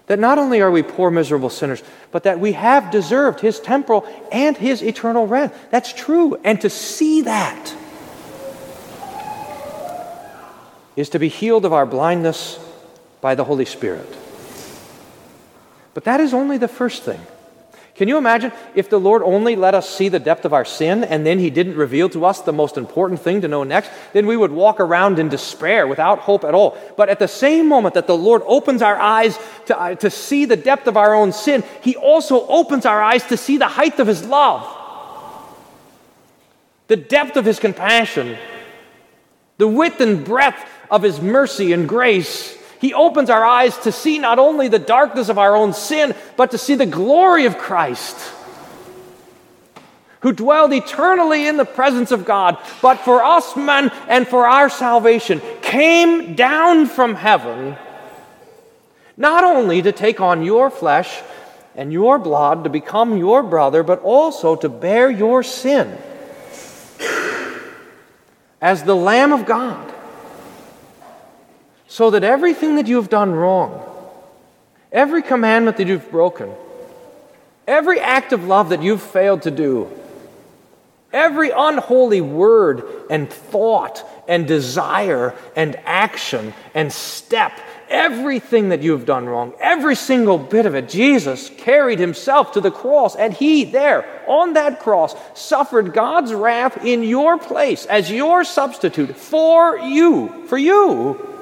that 0.08 0.20
not 0.20 0.38
only 0.38 0.62
are 0.62 0.70
we 0.70 0.84
poor, 0.84 1.10
miserable 1.10 1.50
sinners, 1.50 1.82
but 2.12 2.24
that 2.24 2.40
we 2.40 2.52
have 2.52 2.92
deserved 2.92 3.40
his 3.40 3.60
temporal 3.60 4.08
and 4.32 4.56
his 4.56 4.84
eternal 4.84 5.26
wrath. 5.26 5.54
That's 5.72 5.92
true. 5.92 6.40
And 6.44 6.62
to 6.62 6.70
see 6.70 7.24
that 7.24 7.76
is 10.96 11.10
to 11.10 11.20
be 11.20 11.28
healed 11.28 11.66
of 11.66 11.74
our 11.74 11.86
blindness 11.86 12.60
by 13.22 13.36
the 13.36 13.44
Holy 13.44 13.66
Spirit. 13.66 14.08
But 15.94 16.04
that 16.04 16.20
is 16.20 16.34
only 16.34 16.58
the 16.58 16.68
first 16.68 17.04
thing. 17.04 17.22
Can 17.96 18.10
you 18.10 18.18
imagine 18.18 18.52
if 18.76 18.90
the 18.90 19.00
Lord 19.00 19.24
only 19.24 19.56
let 19.56 19.74
us 19.74 19.90
see 19.90 20.10
the 20.10 20.20
depth 20.20 20.44
of 20.44 20.52
our 20.52 20.66
sin 20.66 21.06
and 21.06 21.26
then 21.26 21.40
He 21.40 21.50
didn't 21.50 21.78
reveal 21.78 22.10
to 22.10 22.26
us 22.26 22.42
the 22.42 22.52
most 22.52 22.76
important 22.76 23.22
thing 23.22 23.40
to 23.42 23.48
know 23.48 23.64
next? 23.64 23.90
Then 24.12 24.28
we 24.28 24.36
would 24.36 24.52
walk 24.52 24.82
around 24.82 25.18
in 25.18 25.30
despair 25.30 25.88
without 25.88 26.20
hope 26.20 26.44
at 26.44 26.54
all. 26.54 26.78
But 26.98 27.08
at 27.08 27.20
the 27.20 27.30
same 27.30 27.70
moment 27.70 27.94
that 27.94 28.06
the 28.06 28.18
Lord 28.18 28.42
opens 28.46 28.82
our 28.82 28.98
eyes 28.98 29.40
to, 29.68 29.80
uh, 29.80 29.96
to 29.96 30.10
see 30.10 30.44
the 30.44 30.58
depth 30.58 30.88
of 30.88 30.98
our 30.98 31.16
own 31.16 31.32
sin, 31.32 31.64
He 31.82 31.96
also 31.96 32.46
opens 32.48 32.86
our 32.86 33.02
eyes 33.02 33.24
to 33.28 33.38
see 33.38 33.56
the 33.56 33.70
height 33.70 33.98
of 34.00 34.08
His 34.08 34.26
love, 34.26 34.68
the 36.88 36.98
depth 36.98 37.38
of 37.38 37.46
His 37.46 37.60
compassion, 37.60 38.38
the 39.58 39.70
width 39.70 40.02
and 40.02 40.26
breadth 40.26 40.60
of 40.90 41.04
His 41.04 41.22
mercy 41.22 41.74
and 41.74 41.88
grace. 41.88 42.58
He 42.80 42.94
opens 42.94 43.30
our 43.30 43.44
eyes 43.44 43.78
to 43.80 43.92
see 43.92 44.20
not 44.20 44.38
only 44.38 44.68
the 44.68 44.80
darkness 44.80 45.30
of 45.30 45.38
our 45.38 45.56
own 45.56 45.74
sin, 45.74 46.14
but 46.38 46.52
to 46.52 46.58
see 46.58 46.76
the 46.76 46.86
glory 46.86 47.46
of 47.46 47.58
Christ, 47.58 48.18
who 50.20 50.32
dwelled 50.32 50.74
eternally 50.74 51.48
in 51.48 51.58
the 51.58 51.66
presence 51.66 52.12
of 52.12 52.26
God, 52.26 52.58
but 52.82 52.98
for 53.00 53.24
us 53.24 53.56
men 53.56 53.92
and 54.08 54.28
for 54.28 54.46
our 54.46 54.70
salvation 54.70 55.42
came 55.62 56.36
down 56.36 56.86
from 56.86 57.16
heaven, 57.16 57.76
not 59.18 59.44
only 59.44 59.82
to 59.82 59.92
take 59.92 60.20
on 60.20 60.44
your 60.44 60.70
flesh 60.70 61.22
and 61.76 61.92
your 61.92 62.20
blood, 62.20 62.66
to 62.66 62.70
become 62.70 63.18
your 63.18 63.42
brother, 63.42 63.84
but 63.84 64.02
also 64.02 64.56
to 64.56 64.70
bear 64.70 65.10
your 65.10 65.44
sin 65.44 65.98
as 68.62 68.84
the 68.84 68.96
Lamb 68.96 69.32
of 69.32 69.46
God 69.46 69.95
so 71.96 72.10
that 72.10 72.26
everything 72.26 72.76
that 72.76 72.88
you 72.88 72.98
have 72.98 73.10
done 73.10 73.34
wrong, 73.34 73.82
every 74.92 75.22
commandment 75.22 75.78
that 75.78 75.88
you've 75.88 76.12
broken, 76.12 76.52
every 77.66 78.02
act 78.02 78.34
of 78.34 78.44
love 78.44 78.68
that 78.68 78.84
you've 78.84 79.02
failed 79.02 79.44
to 79.44 79.50
do, 79.50 79.90
every 81.14 81.52
unholy 81.56 82.20
word 82.20 82.84
and 83.10 83.30
thought 83.30 84.06
and 84.28 84.46
desire 84.46 85.34
and 85.56 85.78
action 85.86 86.54
and 86.74 86.92
step, 86.92 87.54
everything 87.88 88.68
that 88.68 88.82
you've 88.82 89.06
done 89.06 89.26
wrong, 89.26 89.54
every 89.62 89.96
single 89.96 90.38
bit 90.38 90.66
of 90.66 90.76
it, 90.76 90.90
Jesus 90.90 91.50
carried 91.60 92.00
himself 92.00 92.52
to 92.52 92.60
the 92.60 92.72
cross, 92.72 93.16
and 93.16 93.34
he 93.34 93.64
there 93.64 94.06
on 94.28 94.52
that 94.56 94.82
cross 94.82 95.16
suffered 95.34 95.94
God's 95.94 96.34
wrath 96.34 96.84
in 96.84 97.04
your 97.04 97.38
place 97.38 97.86
as 97.86 98.12
your 98.12 98.44
substitute 98.44 99.16
for 99.16 99.78
you, 99.78 100.46
for 100.48 100.58
you 100.58 101.35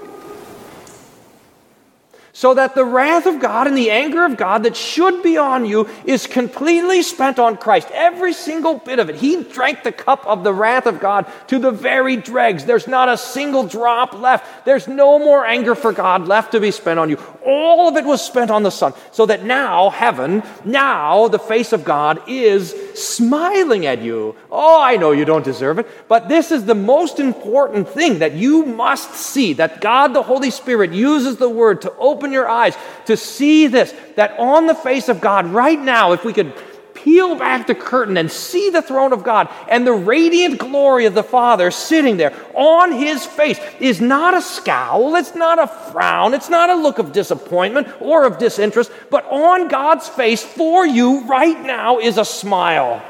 so 2.35 2.55
that 2.55 2.73
the 2.73 2.83
wrath 2.83 3.27
of 3.27 3.39
God 3.39 3.67
and 3.67 3.77
the 3.77 3.91
anger 3.91 4.25
of 4.25 4.37
God 4.37 4.63
that 4.63 4.75
should 4.75 5.21
be 5.21 5.37
on 5.37 5.65
you 5.65 5.87
is 6.03 6.25
completely 6.25 7.03
spent 7.03 7.37
on 7.37 7.57
Christ. 7.57 7.89
Every 7.93 8.33
single 8.33 8.79
bit 8.79 8.97
of 8.97 9.07
it. 9.07 9.17
He 9.17 9.43
drank 9.43 9.83
the 9.83 9.91
cup 9.91 10.25
of 10.25 10.43
the 10.43 10.51
wrath 10.51 10.87
of 10.87 10.99
God 10.99 11.27
to 11.47 11.59
the 11.59 11.69
very 11.69 12.15
dregs. 12.17 12.65
There's 12.65 12.87
not 12.87 13.07
a 13.07 13.17
single 13.17 13.67
drop 13.67 14.13
left. 14.13 14.65
There's 14.65 14.87
no 14.87 15.19
more 15.19 15.45
anger 15.45 15.75
for 15.75 15.93
God 15.93 16.27
left 16.27 16.53
to 16.53 16.59
be 16.59 16.71
spent 16.71 16.99
on 16.99 17.11
you. 17.11 17.19
All 17.45 17.87
of 17.87 17.97
it 17.97 18.05
was 18.05 18.25
spent 18.25 18.49
on 18.49 18.63
the 18.63 18.71
Son. 18.71 18.93
So 19.11 19.27
that 19.27 19.43
now 19.43 19.91
heaven, 19.91 20.41
now 20.65 21.27
the 21.27 21.37
face 21.37 21.71
of 21.71 21.85
God 21.85 22.19
is 22.27 22.73
smiling 22.95 23.85
at 23.85 24.01
you. 24.01 24.35
Oh, 24.51 24.81
I 24.81 24.97
know 24.97 25.11
you 25.11 25.25
don't 25.25 25.45
deserve 25.45 25.77
it, 25.77 25.87
but 26.07 26.29
this 26.29 26.51
is 26.51 26.65
the 26.65 26.73
most 26.73 27.19
important 27.19 27.89
thing 27.89 28.19
that 28.19 28.33
you 28.33 28.65
must 28.65 29.13
see 29.13 29.53
that 29.53 29.81
God 29.81 30.15
the 30.15 30.23
Holy 30.23 30.49
Spirit 30.49 30.93
uses 30.93 31.37
the 31.37 31.49
word 31.49 31.83
to 31.83 31.93
open 31.97 32.22
open 32.23 32.31
your 32.31 32.47
eyes 32.47 32.77
to 33.05 33.17
see 33.17 33.67
this 33.67 33.93
that 34.15 34.39
on 34.39 34.65
the 34.65 34.75
face 34.75 35.09
of 35.09 35.19
God, 35.19 35.47
right 35.47 35.79
now, 35.79 36.13
if 36.13 36.23
we 36.23 36.31
could 36.31 36.53
peel 36.93 37.35
back 37.35 37.67
the 37.67 37.75
curtain 37.75 38.15
and 38.15 38.31
see 38.31 38.69
the 38.69 38.81
throne 38.81 39.11
of 39.11 39.25
God 39.25 39.49
and 39.67 39.85
the 39.85 39.91
radiant 39.91 40.57
glory 40.57 41.05
of 41.05 41.13
the 41.13 41.23
Father 41.23 41.69
sitting 41.69 42.15
there 42.15 42.33
on 42.55 42.93
his 42.93 43.25
face 43.25 43.59
is 43.81 43.99
not 43.99 44.33
a 44.33 44.41
scowl, 44.41 45.15
it's 45.17 45.35
not 45.35 45.59
a 45.59 45.67
frown, 45.91 46.33
it's 46.33 46.49
not 46.49 46.69
a 46.69 46.75
look 46.75 46.97
of 46.97 47.11
disappointment 47.11 47.89
or 47.99 48.25
of 48.25 48.37
disinterest, 48.37 48.89
but 49.11 49.25
on 49.25 49.67
God's 49.67 50.07
face 50.07 50.41
for 50.41 50.85
you 50.85 51.25
right 51.25 51.59
now 51.61 51.99
is 51.99 52.17
a 52.17 52.23
smile. 52.23 53.03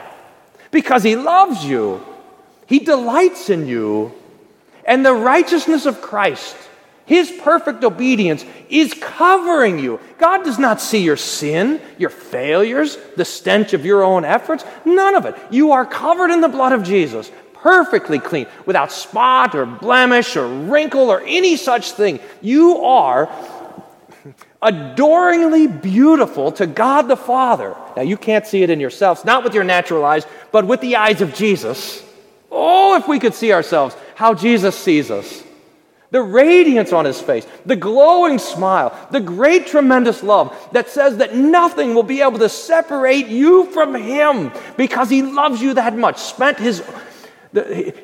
Because 0.71 1.03
he 1.03 1.15
loves 1.15 1.63
you, 1.63 2.03
he 2.65 2.79
delights 2.79 3.51
in 3.51 3.67
you, 3.67 4.11
and 4.85 5.05
the 5.05 5.13
righteousness 5.13 5.85
of 5.85 6.01
Christ 6.01 6.55
his 7.05 7.31
perfect 7.31 7.83
obedience 7.83 8.45
is 8.69 8.93
covering 8.93 9.77
you. 9.77 9.99
God 10.17 10.43
does 10.43 10.57
not 10.57 10.79
see 10.79 11.03
your 11.03 11.17
sin, 11.17 11.81
your 11.97 12.09
failures, 12.09 12.97
the 13.17 13.25
stench 13.25 13.73
of 13.73 13.85
your 13.85 14.03
own 14.03 14.23
efforts. 14.23 14.63
None 14.85 15.15
of 15.15 15.25
it. 15.25 15.35
You 15.51 15.73
are 15.73 15.85
covered 15.85 16.31
in 16.31 16.39
the 16.39 16.47
blood 16.47 16.71
of 16.71 16.83
Jesus, 16.83 17.29
perfectly 17.55 18.19
clean, 18.19 18.47
without 18.65 18.91
spot 18.91 19.53
or 19.53 19.65
blemish 19.65 20.37
or 20.37 20.47
wrinkle 20.47 21.09
or 21.09 21.21
any 21.25 21.57
such 21.57 21.91
thing. 21.91 22.19
You 22.41 22.77
are 22.83 23.29
adoringly 24.61 25.67
beautiful 25.67 26.53
to 26.53 26.65
God 26.65 27.03
the 27.09 27.17
Father. 27.17 27.75
Now, 27.97 28.03
you 28.03 28.15
can't 28.15 28.47
see 28.47 28.63
it 28.63 28.69
in 28.69 28.79
yourselves, 28.79 29.25
not 29.25 29.43
with 29.43 29.53
your 29.53 29.65
natural 29.65 30.05
eyes, 30.05 30.25
but 30.53 30.65
with 30.65 30.79
the 30.79 30.95
eyes 30.95 31.19
of 31.19 31.35
Jesus. 31.35 32.01
Oh, 32.49 32.95
if 32.95 33.09
we 33.09 33.19
could 33.19 33.33
see 33.33 33.51
ourselves, 33.51 33.93
how 34.15 34.33
Jesus 34.33 34.77
sees 34.77 35.11
us 35.11 35.43
the 36.13 36.21
radiance 36.21 36.93
on 36.93 37.05
his 37.05 37.19
face, 37.19 37.47
the 37.65 37.75
glowing 37.75 38.37
smile, 38.37 38.95
the 39.09 39.19
great, 39.19 39.65
tremendous 39.65 40.21
love 40.21 40.55
that 40.71 40.87
says 40.87 41.17
that 41.17 41.33
nothing 41.33 41.95
will 41.95 42.03
be 42.03 42.21
able 42.21 42.37
to 42.37 42.47
separate 42.47 43.25
you 43.25 43.65
from 43.71 43.95
him 43.95 44.51
because 44.77 45.09
he 45.09 45.23
loves 45.23 45.59
you 45.59 45.73
that 45.73 45.97
much, 45.97 46.19
spent 46.19 46.59
his, 46.59 46.83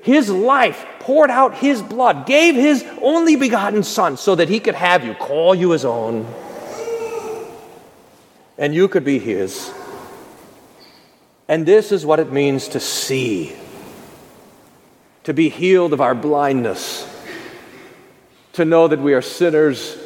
his 0.02 0.28
life, 0.28 0.84
poured 1.02 1.30
out 1.30 1.54
his 1.54 1.84
blood, 1.84 2.26
gave 2.26 2.56
his 2.56 2.84
only 3.00 3.36
begotten 3.36 3.84
son 3.84 4.18
so 4.18 4.34
that 4.34 4.50
he 4.50 4.60
could 4.60 4.74
have 4.74 5.06
you, 5.06 5.14
call 5.14 5.54
you 5.54 5.70
his 5.70 5.86
own, 5.86 6.26
and 8.58 8.74
you 8.74 8.88
could 8.88 9.06
be 9.06 9.20
his. 9.20 9.72
And 11.48 11.64
this 11.64 11.92
is 11.92 12.08
what 12.08 12.20
it 12.20 12.32
means 12.32 12.70
to 12.70 12.80
see, 12.80 13.56
to 15.26 15.34
be 15.36 15.50
healed 15.50 15.94
of 15.94 16.02
our 16.02 16.16
blindness 16.16 17.09
to 18.60 18.66
know 18.66 18.90
that 18.90 19.00
we 19.00 19.14
are 19.14 19.22
sinners 19.22 19.98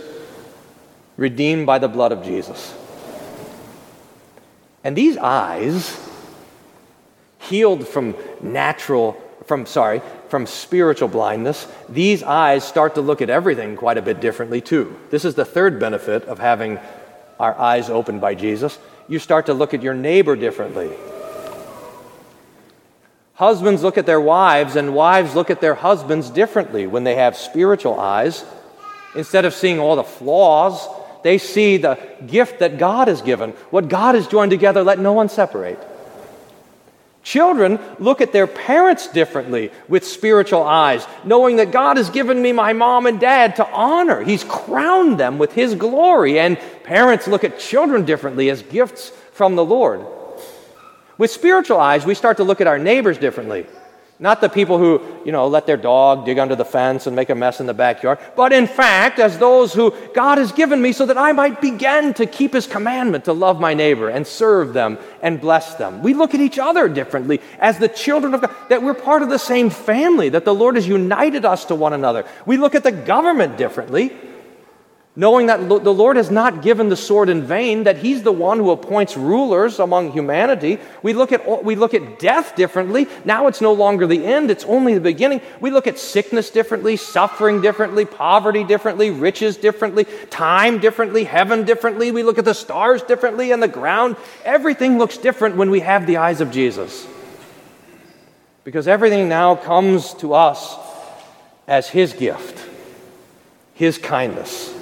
redeemed 1.18 1.66
by 1.66 1.80
the 1.80 1.88
blood 1.88 2.12
of 2.12 2.24
Jesus. 2.24 2.72
And 4.84 4.96
these 4.96 5.18
eyes, 5.18 6.00
healed 7.40 7.88
from 7.88 8.16
natural, 8.44 9.14
from, 9.48 9.66
sorry, 9.66 10.04
from 10.30 10.46
spiritual 10.46 11.08
blindness, 11.08 11.68
these 11.90 12.22
eyes 12.22 12.64
start 12.64 12.94
to 12.94 13.02
look 13.02 13.24
at 13.24 13.32
everything 13.32 13.76
quite 13.76 13.98
a 13.98 14.04
bit 14.04 14.22
differently 14.22 14.62
too. 14.62 14.96
This 15.10 15.26
is 15.26 15.34
the 15.34 15.46
third 15.46 15.80
benefit 15.80 16.26
of 16.26 16.38
having 16.38 16.78
our 17.40 17.58
eyes 17.58 17.90
opened 17.90 18.22
by 18.22 18.36
Jesus. 18.36 18.78
You 19.08 19.18
start 19.18 19.48
to 19.48 19.56
look 19.56 19.74
at 19.74 19.82
your 19.82 19.96
neighbor 19.96 20.36
differently. 20.36 20.92
Husbands 23.36 23.82
look 23.82 23.98
at 23.98 24.06
their 24.06 24.22
wives, 24.22 24.76
and 24.76 24.94
wives 24.94 25.36
look 25.36 25.50
at 25.50 25.60
their 25.60 25.76
husbands 25.76 26.30
differently 26.30 26.86
when 26.86 27.04
they 27.04 27.16
have 27.16 27.36
spiritual 27.36 28.00
eyes. 28.00 28.46
Instead 29.16 29.46
of 29.46 29.54
seeing 29.54 29.80
all 29.80 29.96
the 29.96 30.04
flaws, 30.04 30.88
they 31.24 31.38
see 31.38 31.78
the 31.78 31.98
gift 32.28 32.60
that 32.60 32.78
God 32.78 33.08
has 33.08 33.22
given. 33.22 33.52
What 33.72 33.90
God 33.90 34.16
has 34.16 34.28
joined 34.28 34.52
together, 34.52 34.84
let 34.84 35.00
no 35.00 35.14
one 35.14 35.30
separate. 35.30 35.80
Children 37.24 37.80
look 38.00 38.20
at 38.20 38.34
their 38.34 38.48
parents 38.48 39.08
differently 39.08 39.72
with 39.88 40.06
spiritual 40.06 40.62
eyes, 40.62 41.08
knowing 41.24 41.56
that 41.56 41.72
God 41.72 41.98
has 41.98 42.10
given 42.10 42.42
me 42.42 42.52
my 42.52 42.74
mom 42.74 43.08
and 43.08 43.20
dad 43.20 43.56
to 43.56 43.68
honor. 43.72 44.22
He's 44.22 44.44
crowned 44.44 45.20
them 45.20 45.38
with 45.38 45.54
His 45.54 45.74
glory. 45.74 46.38
And 46.38 46.60
parents 46.84 47.28
look 47.28 47.46
at 47.46 47.60
children 47.60 48.04
differently 48.04 48.50
as 48.50 48.62
gifts 48.62 49.10
from 49.32 49.56
the 49.56 49.66
Lord. 49.66 50.06
With 51.18 51.32
spiritual 51.32 51.80
eyes, 51.80 52.06
we 52.06 52.16
start 52.16 52.38
to 52.38 52.44
look 52.44 52.62
at 52.62 52.68
our 52.68 52.80
neighbors 52.80 53.18
differently. 53.18 53.66
Not 54.20 54.42
the 54.42 54.48
people 54.48 54.78
who, 54.78 55.02
you 55.26 55.32
know, 55.32 55.48
let 55.48 55.66
their 55.66 55.76
dog 55.76 56.26
dig 56.26 56.40
under 56.40 56.56
the 56.56 56.64
fence 56.64 57.08
and 57.08 57.16
make 57.16 57.30
a 57.30 57.36
mess 57.36 57.60
in 57.60 57.66
the 57.66 57.74
backyard, 57.74 58.20
but 58.36 58.54
in 58.54 58.68
fact, 58.68 59.20
as 59.20 59.38
those 59.38 59.74
who 59.74 59.94
God 60.14 60.38
has 60.38 60.52
given 60.52 60.82
me 60.82 60.94
so 60.94 61.06
that 61.08 61.18
I 61.18 61.32
might 61.32 61.60
begin 61.60 62.14
to 62.14 62.26
keep 62.26 62.54
His 62.54 62.68
commandment 62.68 63.26
to 63.26 63.34
love 63.34 63.60
my 63.60 63.74
neighbor 63.74 64.10
and 64.10 64.26
serve 64.26 64.74
them 64.74 64.98
and 65.22 65.42
bless 65.42 65.76
them. 65.76 66.04
We 66.04 66.14
look 66.14 66.34
at 66.34 66.42
each 66.42 66.60
other 66.60 66.88
differently 66.88 67.42
as 67.60 67.80
the 67.80 67.90
children 67.90 68.34
of 68.34 68.42
God, 68.42 68.56
that 68.70 68.84
we're 68.84 68.94
part 68.94 69.24
of 69.24 69.30
the 69.30 69.40
same 69.40 69.70
family, 69.70 70.30
that 70.30 70.46
the 70.46 70.56
Lord 70.56 70.76
has 70.76 70.88
united 70.88 71.44
us 71.44 71.66
to 71.66 71.76
one 71.76 71.94
another. 71.94 72.24
We 72.46 72.58
look 72.58 72.76
at 72.76 72.84
the 72.84 72.92
government 72.92 73.58
differently 73.58 74.14
knowing 75.16 75.46
that 75.46 75.70
the 75.70 75.94
Lord 75.94 76.18
has 76.18 76.32
not 76.32 76.64
given 76.64 76.90
the 76.90 76.96
sword 76.96 77.30
in 77.30 77.44
vain, 77.44 77.84
that 77.84 77.98
He's 77.98 78.24
the 78.24 78.32
one 78.32 78.58
who 78.58 78.72
appoints 78.72 79.16
rulers 79.16 79.78
among 79.78 80.12
humanity. 80.12 80.80
We 81.04 81.14
look 81.14 81.32
at, 81.32 81.64
we 81.64 81.76
look 81.76 81.94
at 81.94 82.18
death 82.18 82.56
differently. 82.56 83.08
Now 83.24 83.46
it's 83.46 83.62
no 83.62 83.74
longer 83.74 84.08
the 84.08 84.26
end, 84.26 84.50
it's 84.50 84.64
only 84.64 84.96
the 84.96 85.00
beginning. 85.00 85.42
We 85.62 85.70
look 85.70 85.86
at 85.86 86.00
sickness 86.00 86.50
differently, 86.50 86.98
suffering 86.98 87.62
differently, 87.62 88.06
poverty 88.06 88.64
differently, 88.64 89.12
riches 89.12 89.56
differently, 89.56 90.06
time 90.32 90.80
differently, 90.80 91.26
heaven 91.26 91.64
differently. 91.64 92.10
We 92.12 92.24
look 92.24 92.40
at 92.40 92.46
the 92.46 92.56
stars 92.56 93.04
differently 93.04 93.52
and 93.52 93.62
the 93.62 93.68
ground. 93.68 94.16
Everything 94.44 94.98
looks 94.98 95.18
different 95.18 95.58
when 95.58 95.70
we 95.70 95.82
have 95.82 96.08
the 96.08 96.18
eyes 96.18 96.42
of 96.42 96.50
Jesus. 96.50 97.08
Because 98.64 98.88
everything 98.88 99.30
now 99.30 99.56
comes 99.56 100.16
to 100.16 100.34
us 100.34 100.76
as 101.68 101.88
His 101.88 102.14
gift, 102.14 102.68
His 103.76 104.00
kindness 104.00 104.80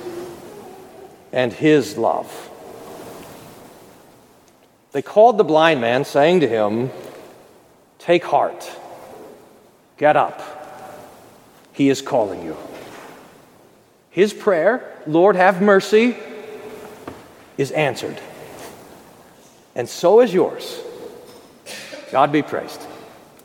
and 1.32 1.54
his 1.54 1.98
love. 1.98 2.50
They 4.92 5.02
called 5.02 5.38
the 5.38 5.44
blind 5.44 5.80
man, 5.80 6.04
saying 6.04 6.42
to 6.42 6.48
him, 6.48 6.92
Take 8.00 8.24
heart, 8.26 8.70
get 9.98 10.18
up. 10.18 10.42
He 11.74 11.90
is 11.90 12.02
calling 12.02 12.44
you. 12.44 12.58
His 14.10 14.34
prayer, 14.34 15.02
Lord, 15.08 15.36
have 15.36 15.62
mercy, 15.62 16.18
is 17.58 17.72
answered. 17.72 18.20
And 19.76 19.88
so 19.88 20.20
is 20.20 20.34
yours. 20.34 20.82
God 22.12 22.32
be 22.32 22.42
praised. 22.42 22.82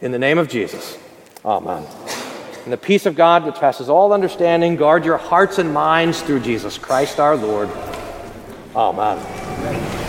In 0.00 0.10
the 0.10 0.18
name 0.18 0.38
of 0.38 0.48
Jesus, 0.48 0.98
Amen. 1.44 1.86
And 2.66 2.72
the 2.72 2.76
peace 2.76 3.06
of 3.06 3.14
God, 3.14 3.44
which 3.44 3.54
passes 3.54 3.88
all 3.88 4.12
understanding, 4.12 4.74
guard 4.74 5.04
your 5.04 5.18
hearts 5.18 5.58
and 5.58 5.72
minds 5.72 6.20
through 6.20 6.40
Jesus 6.40 6.76
Christ 6.76 7.20
our 7.20 7.36
Lord. 7.36 7.68
Amen. 8.74 10.05